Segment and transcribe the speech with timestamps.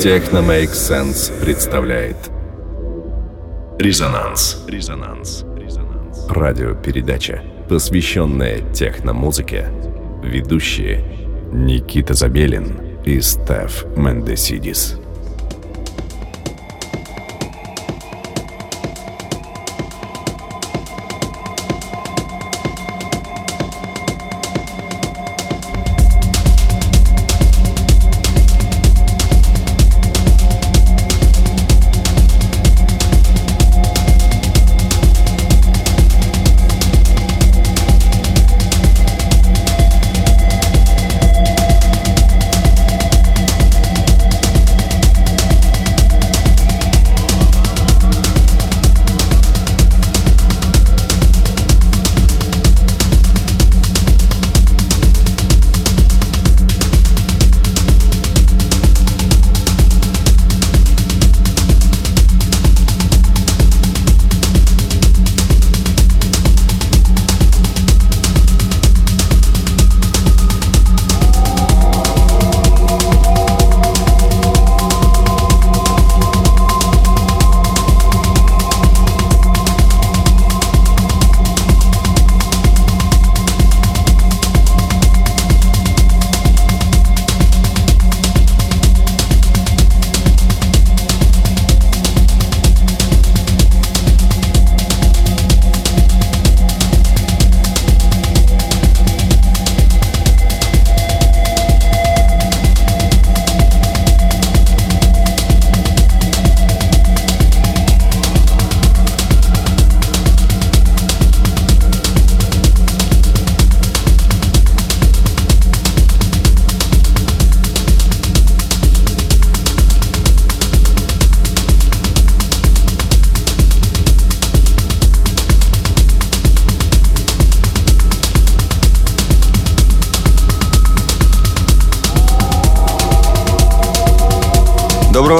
[0.00, 2.16] Техно Make Sense представляет
[3.78, 4.64] Резонанс.
[4.66, 5.44] Резонанс.
[5.58, 6.26] Резонанс.
[6.26, 9.66] Радиопередача, посвященная техномузыке.
[10.22, 11.04] Ведущие
[11.52, 14.99] Никита Забелин и Стеф Мендесидис.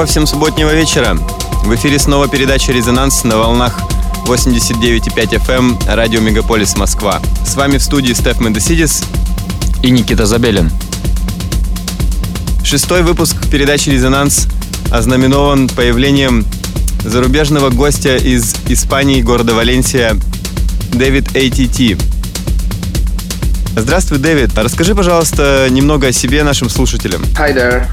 [0.00, 1.14] Доброго всем субботнего вечера.
[1.62, 3.78] В эфире снова передача «Резонанс» на волнах
[4.24, 7.20] 89,5 FM эм, радио Мегаполис Москва.
[7.46, 9.04] С вами в студии Стеф Мендесидис
[9.82, 10.70] и Никита Забелин.
[12.64, 14.46] Шестой выпуск передачи «Резонанс»
[14.90, 16.46] ознаменован появлением
[17.04, 20.16] зарубежного гостя из Испании, города Валенсия,
[20.94, 22.02] Дэвид ATT.
[23.76, 24.56] Здравствуй, Дэвид.
[24.56, 27.20] Расскажи, пожалуйста, немного о себе нашим слушателям.
[27.38, 27.86] Hi there.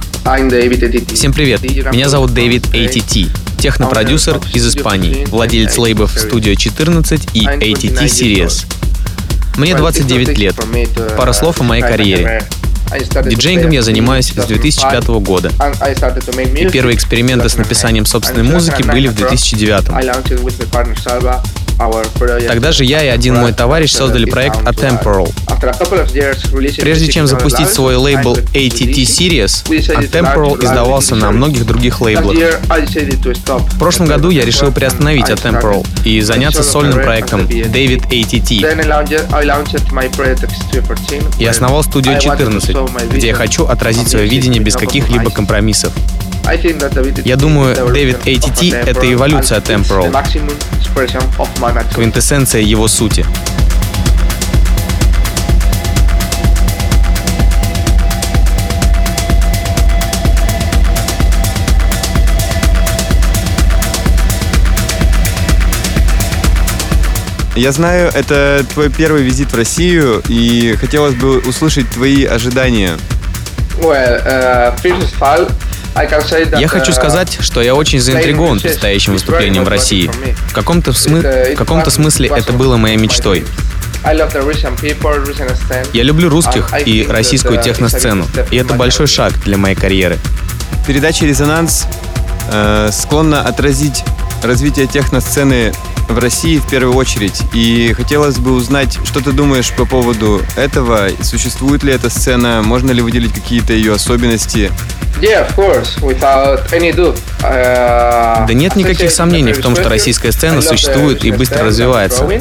[1.14, 3.30] Всем привет, меня зовут Дэвид ATT,
[3.60, 8.66] технопродюсер из Испании, владелец лейбов Studio 14 и ATT Series.
[9.56, 10.56] Мне 29 лет.
[11.16, 12.44] Пара слов о моей карьере.
[13.26, 15.50] Диджеингом я занимаюсь с 2005 года.
[16.58, 19.86] И первые эксперименты с написанием собственной музыки были в 2009.
[22.48, 25.32] Тогда же я и один мой товарищ создали проект Atemporal.
[26.82, 32.36] Прежде чем запустить свой лейбл ATT Series, Atemporal издавался на многих других лейблах.
[32.36, 38.64] В прошлом году я решил приостановить Atemporal и заняться сольным проектом David ATT.
[41.40, 42.76] И основал студию 14,
[43.12, 45.94] где я хочу отразить свое видение без каких-либо компромиссов.
[47.26, 50.14] Я думаю, Дэвид ATT— это эволюция Temporal,
[51.94, 53.26] квинтэссенция его сути.
[67.58, 72.92] Я знаю, это твой первый визит в Россию, и хотелось бы услышать твои ожидания.
[73.82, 75.52] Well, uh, first of all,
[76.60, 80.12] я хочу сказать, что я очень заинтригован предстоящим выступлением в России.
[80.48, 81.22] В каком-то смы...
[81.22, 83.46] в каком смысле это было моей мечтой.
[85.94, 90.18] Я люблю русских и российскую техносцену, и это большой шаг для моей карьеры.
[90.86, 91.86] Передача «Резонанс»
[92.50, 94.04] э, склонна отразить
[94.44, 95.74] развитие техносцены
[96.08, 97.42] в России в первую очередь.
[97.54, 101.10] И хотелось бы узнать, что ты думаешь по поводу этого.
[101.22, 102.62] Существует ли эта сцена?
[102.64, 104.72] Можно ли выделить какие-то ее особенности?
[105.20, 107.18] Yeah, of course, without any doubt.
[107.42, 112.24] Uh, да нет никаких сомнений в том, что российская сцена существует и быстро развивается.
[112.24, 112.40] Uh,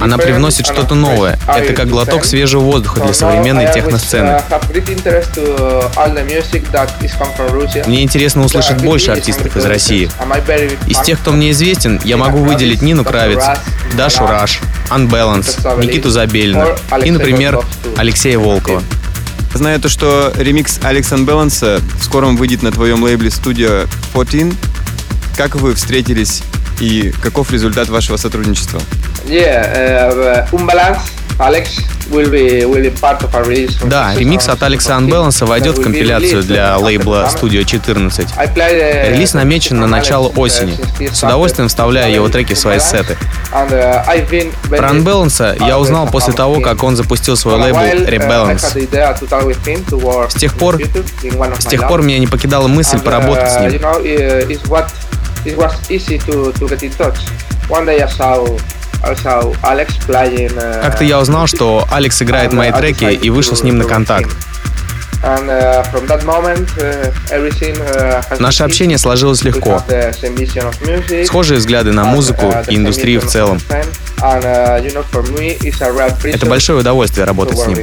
[0.00, 1.38] Она привносит что-то новое.
[1.46, 4.40] Это как глоток свежего воздуха для современной техносцены.
[4.48, 5.26] Uh,
[7.86, 10.05] мне интересно услышать больше артистов из России.
[10.86, 13.42] Из тех, кто мне известен, я могу выделить Нину Кравец,
[13.96, 14.60] Дашу Раш,
[14.90, 16.68] Unbalance, Никиту Забелина
[17.04, 17.60] и, например,
[17.96, 18.82] Алексея Волкова.
[19.54, 24.54] Знаю то, что ремикс Алекс в скором выйдет на твоем лейбле Studio 14.
[25.36, 26.42] Как вы встретились
[26.80, 28.80] и каков результат вашего сотрудничества?
[29.26, 31.00] Yeah, uh, Unbalance,
[31.38, 31.80] Alex
[32.10, 33.76] will be, will be part of our release.
[33.76, 38.28] from Да, ремикс от Алекса Unbalance Thieves войдет в компиляцию для uh, лейбла Studio 14.
[38.36, 40.78] I played, uh, Релиз намечен на начало осени.
[41.12, 43.18] С удовольствием вставляю его треки в свои сеты.
[43.52, 48.58] Uh, Про Unbalance я узнал после того, как он запустил свой лейбл Rebalance.
[50.30, 50.80] С тех пор,
[51.58, 53.80] с тех пор меня не покидала мысль поработать с ним.
[60.82, 64.30] Как-то я узнал, что Алекс играет мои треки и вышел с ним на контакт.
[68.38, 69.82] Наше общение сложилось легко.
[71.24, 73.60] Схожие взгляды на музыку и индустрию в целом.
[76.34, 77.78] Это большое удовольствие работать с ним.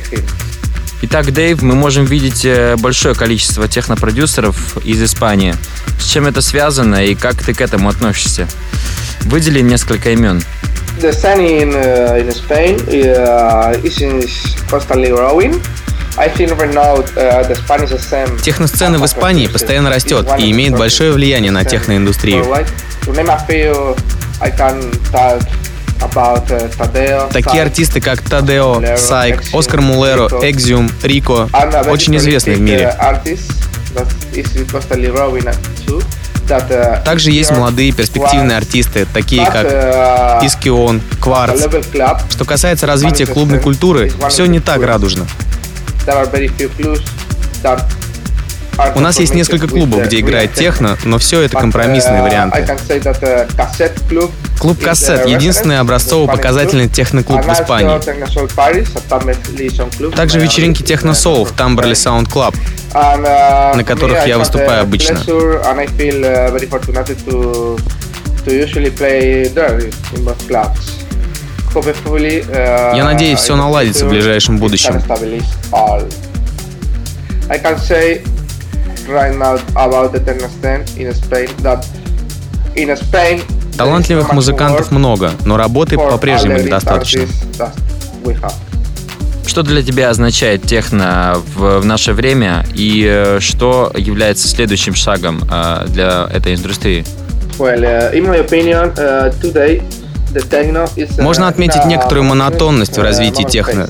[1.05, 5.53] Итак, Дэйв, мы можем видеть э, большое количество технопродюсеров из Испании.
[5.99, 8.47] С чем это связано и как ты к этому относишься?
[9.23, 10.41] Выдели несколько имен.
[10.99, 15.53] The scene in, uh, in Spain uh, is, constantly growing.
[16.15, 16.29] Uh,
[18.43, 22.45] Техносцена в Испании постоянно растет и имеет большое влияние на техноиндустрию.
[22.45, 22.67] Uh,
[27.31, 31.49] Такие артисты, как Тадео, Сайк, Оскар Мулеро, Экзиум, Рико,
[31.89, 32.95] очень известны в мире.
[37.05, 41.63] Также есть молодые перспективные артисты, такие как uh, Искион, Кварц.
[42.29, 45.25] Что касается развития клубной культуры, все не так радужно.
[48.95, 52.59] У нас есть несколько клубов, где играет техно, но все это компромиссные uh, варианты.
[52.61, 53.47] uh,
[54.59, 57.49] Клуб «Кассет»— единственный образцово-показательный техноклуб club.
[57.49, 57.99] в Испании.
[60.15, 62.55] Также Uh, вечеринки uh, техно-соул в Тамберли Саунд Клаб.
[62.93, 65.17] Uh, на которых я выступаю обычно.
[72.41, 75.01] uh, uh, Я надеюсь, the наладится в ближайшем будущем.
[79.07, 81.85] Right now about the techno scene in Spain that
[82.75, 83.41] in Spain
[83.77, 87.27] Талантливых музыкантов много, но работы по-прежнему недостаточно.
[89.45, 95.43] Что для тебя означает техно в, в наше время и э, что является следующим шагом
[95.51, 97.05] э, для этой индустрии?
[97.59, 99.83] Well, uh, in my opinion, uh, today
[100.33, 103.89] the techno is, uh, Можно отметить некоторую монотонность в развитии техно.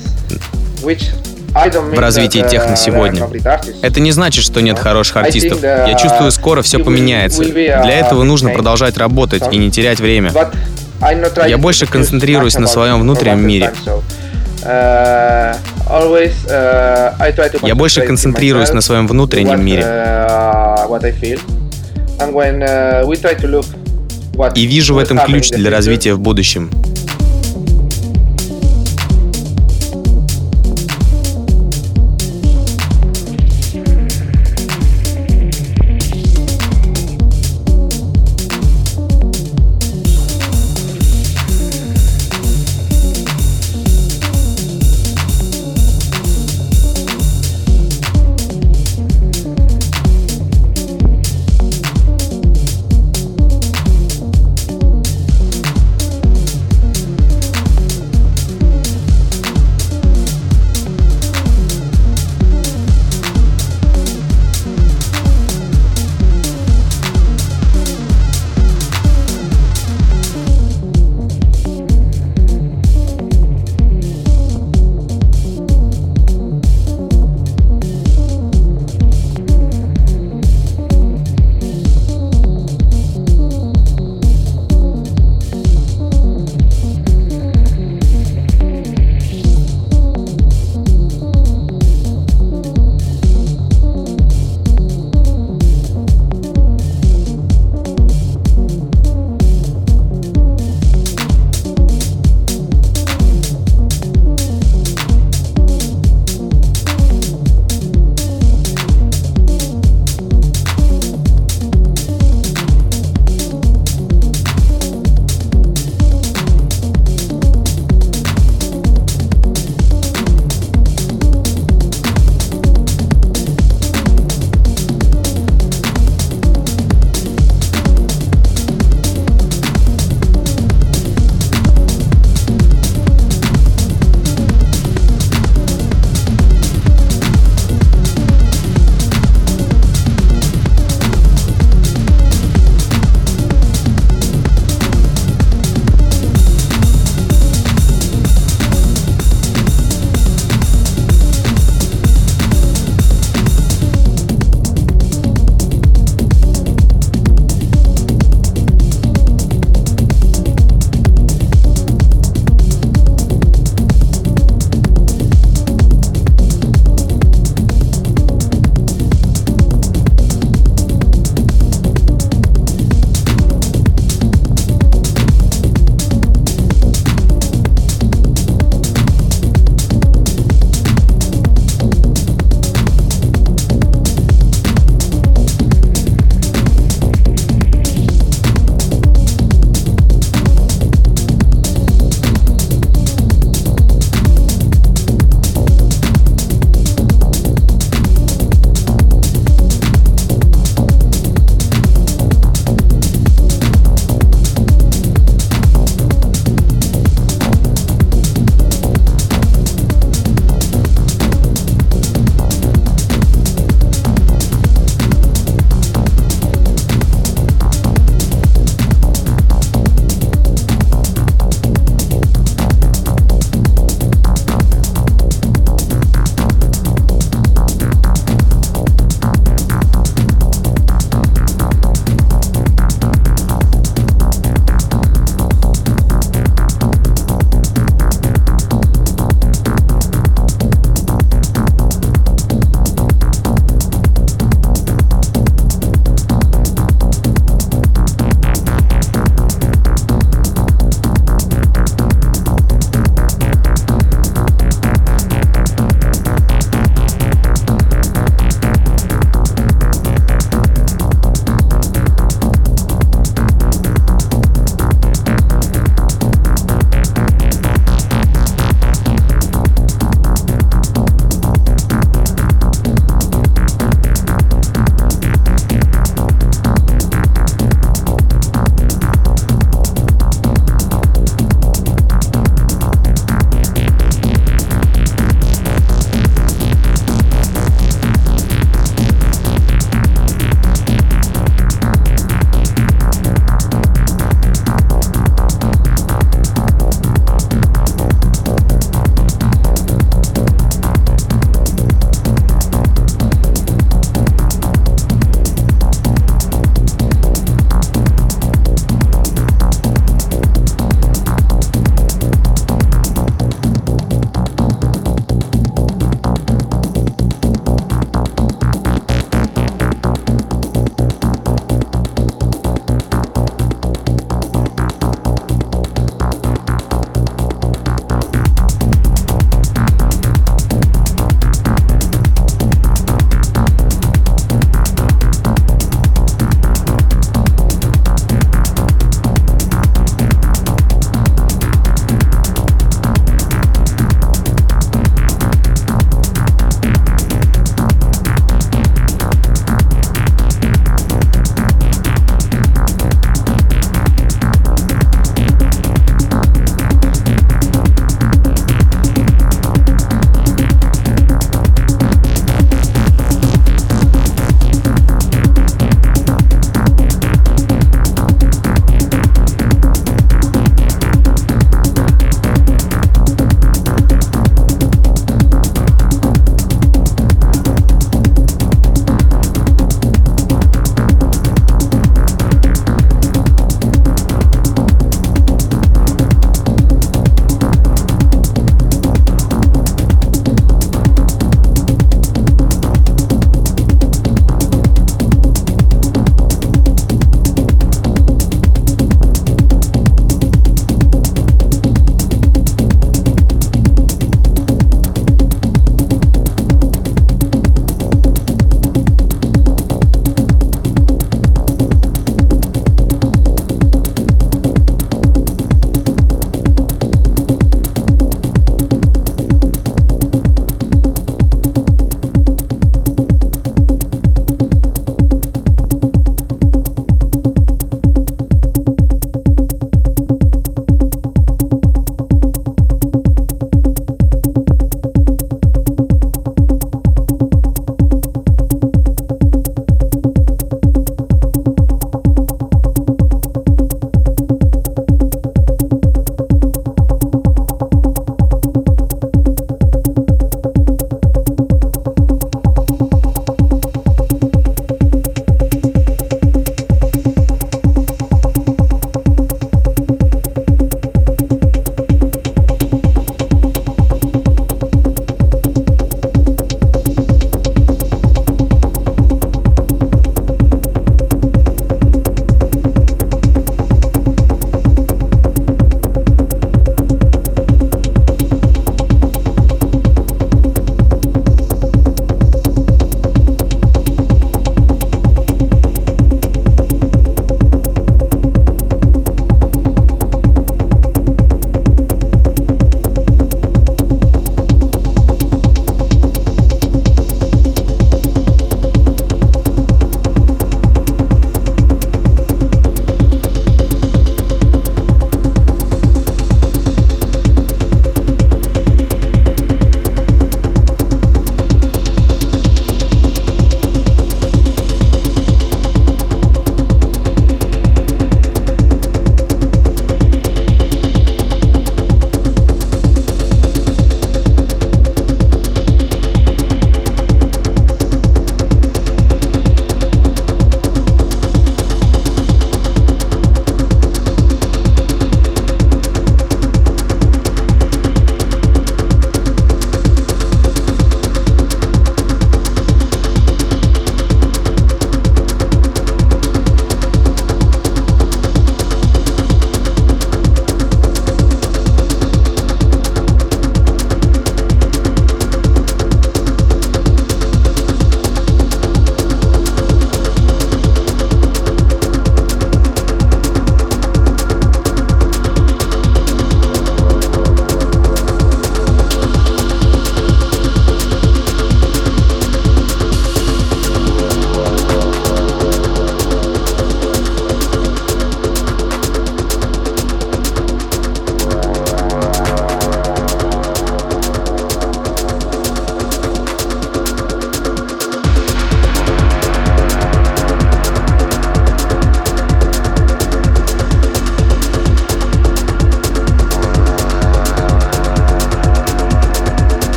[1.54, 3.28] В развитии техно сегодня.
[3.82, 5.62] Это не значит, что нет хороших артистов.
[5.62, 7.44] Я чувствую, скоро все поменяется.
[7.44, 10.32] Для этого нужно продолжать работать и не терять время.
[11.48, 13.72] Я больше концентрируюсь на своем внутреннем мире.
[14.66, 15.60] Я
[17.76, 19.84] больше концентрируюсь на своем внутреннем мире.
[24.56, 26.72] И вижу в этом ключ для развития в будущем.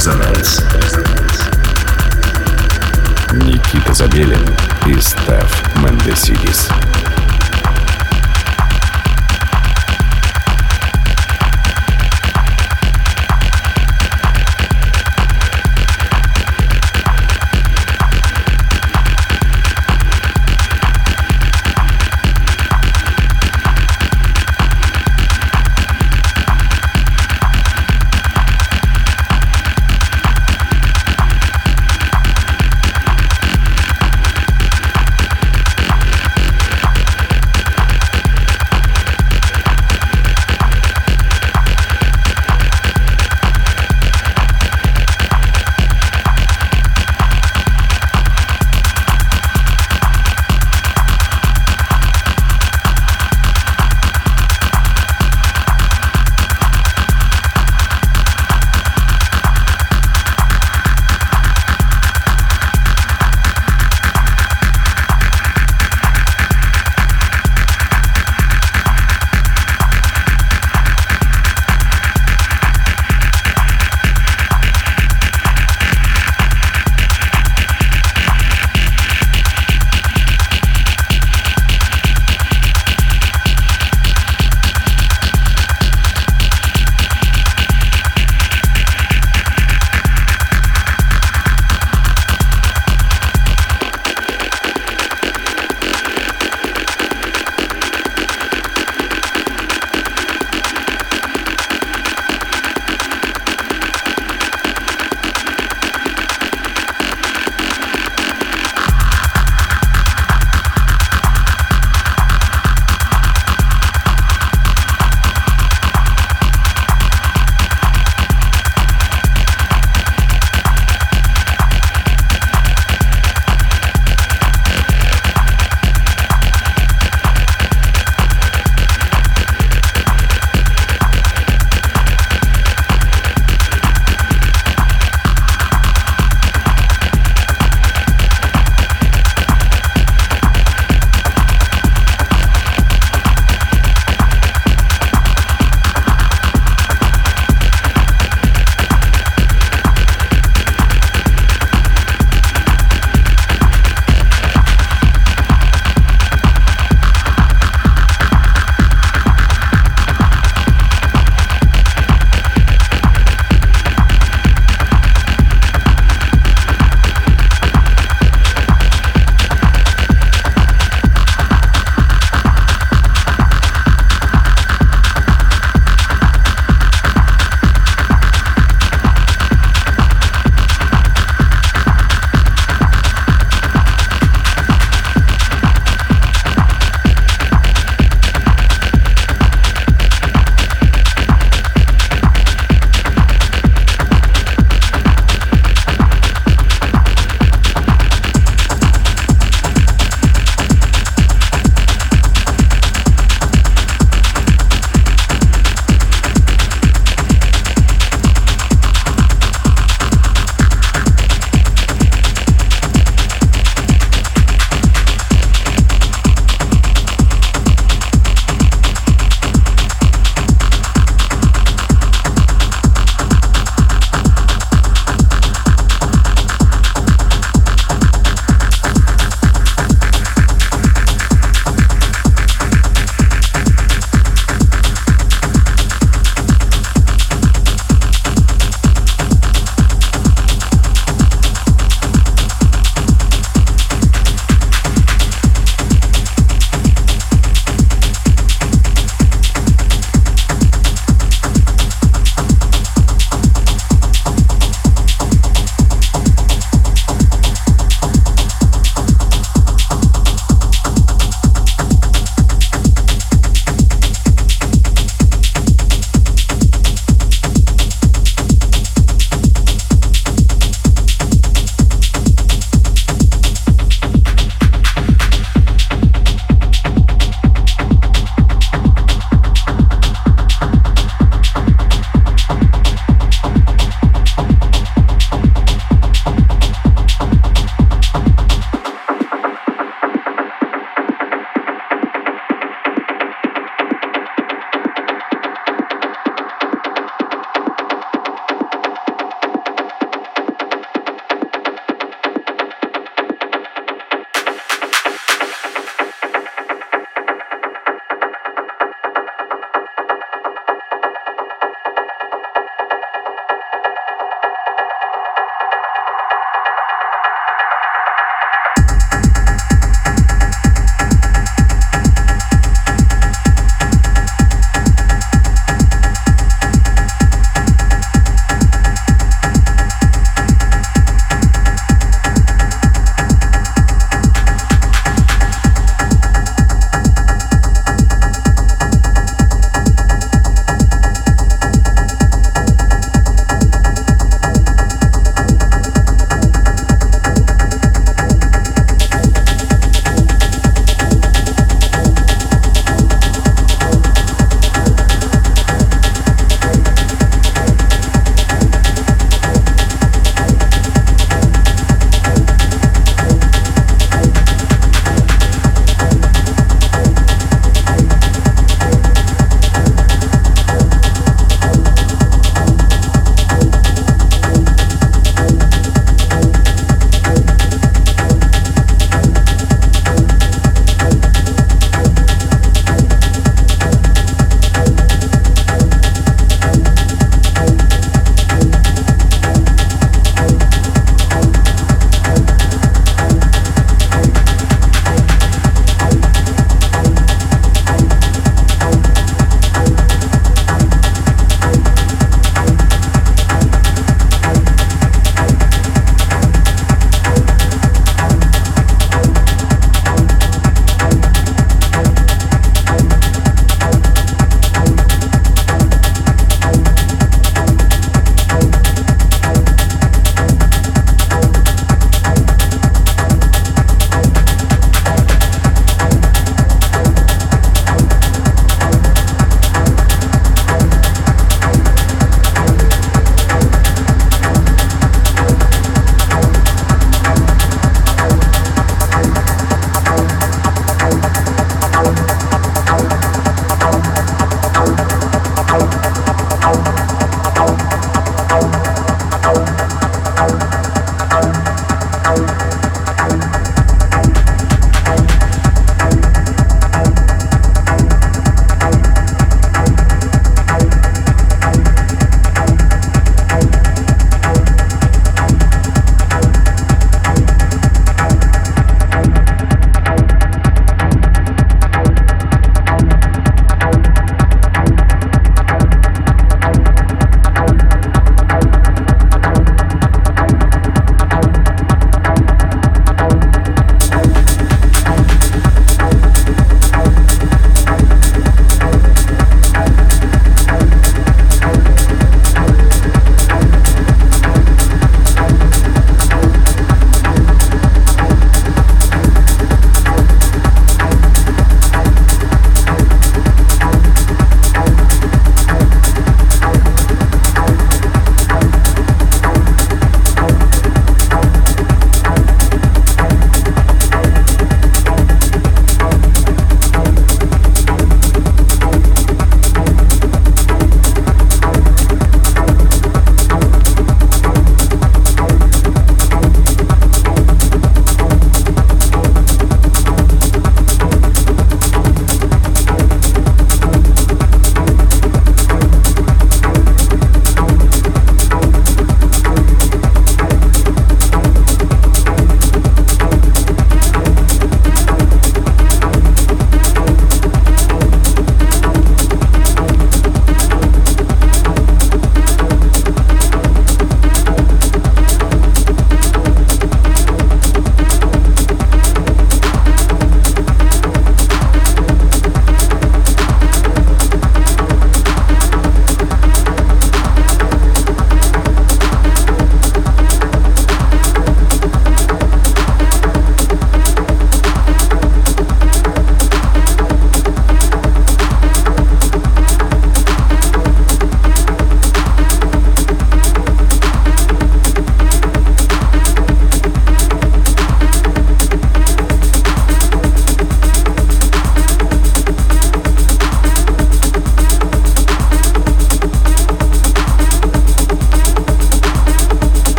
[0.00, 0.62] Резонанс.
[3.34, 4.42] Никита Забелин
[4.86, 6.70] и Стеф Мендесидис.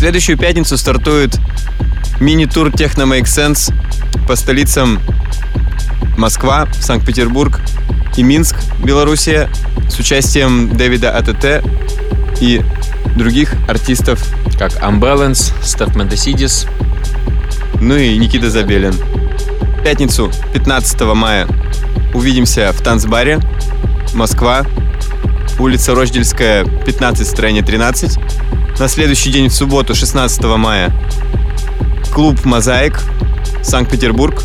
[0.00, 1.38] Следующую пятницу стартует
[2.20, 3.70] мини-тур Techno Make Sense
[4.26, 4.98] по столицам
[6.16, 7.60] Москва, Санкт-Петербург
[8.16, 9.50] и Минск, Белоруссия,
[9.90, 11.62] с участием Дэвида АТТ
[12.40, 12.62] и
[13.14, 14.24] других артистов,
[14.58, 16.66] Как Unbalance, Стеф Мендесидис.
[17.78, 18.94] ну и Никита Забелин.
[19.84, 21.46] Пятницу, 15 мая,
[22.14, 23.38] увидимся в танцбаре
[24.14, 24.64] Москва,
[25.58, 28.18] улица Рождельская, 15, строение 13.
[28.80, 30.90] На следующий день, в субботу, 16 мая,
[32.14, 32.98] клуб «Мозаик»,
[33.62, 34.42] Санкт-Петербург.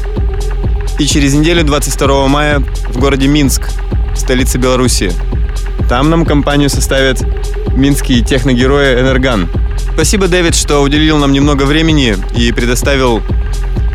[0.99, 2.59] И через неделю, 22 мая,
[2.89, 3.69] в городе Минск,
[4.13, 5.13] столица Белоруссии.
[5.87, 7.23] Там нам компанию составят
[7.77, 9.47] минские техногерои «Энерган».
[9.93, 13.21] Спасибо, Дэвид, что уделил нам немного времени и предоставил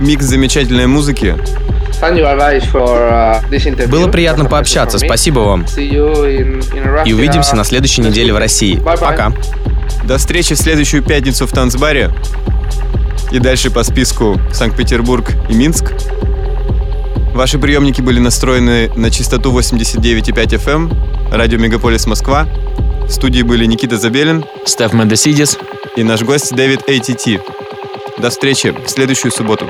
[0.01, 1.36] микс замечательной музыки.
[2.01, 3.88] Uh.
[3.88, 4.99] Было приятно пообщаться.
[4.99, 5.66] Спасибо вам.
[5.76, 8.80] И увидимся на следующей неделе в России.
[8.82, 9.34] Пока.
[10.05, 12.11] До встречи в следующую пятницу в танцбаре.
[13.30, 15.92] И дальше по списку Санкт-Петербург и Минск.
[17.34, 22.48] Ваши приемники были настроены на частоту 89,5 FM, радио Мегаполис Москва.
[23.07, 25.59] В студии были Никита Забелин Стеф Мендесидис.
[25.96, 27.40] и наш гость Дэвид ATT.
[28.18, 29.68] До встречи в следующую субботу.